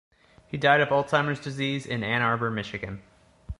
He 0.47 0.57
died 0.57 0.81
of 0.81 0.89
Alzheimer's 0.89 1.39
disease 1.39 1.85
in 1.85 2.03
Ann 2.03 2.23
Arbor, 2.23 2.49
Michigan. 2.49 3.03